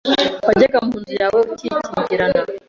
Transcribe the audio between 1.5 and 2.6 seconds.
ukikingirana?”